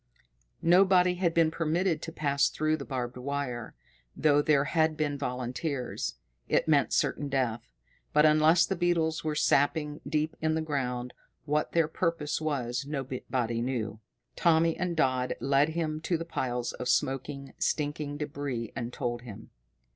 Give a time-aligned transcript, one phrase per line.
[0.63, 3.75] Nobody had been permitted to pass through the barbed wire,
[4.17, 6.15] though there had been volunteers.
[6.49, 7.69] It meant certain death.
[8.11, 11.13] But, unless the beetles were sapping deep in the ground,
[11.45, 13.99] what their purpose was, nobody knew.
[14.35, 19.51] Tommy and Dodd led him to the piles of smoking, stinking débris and told him.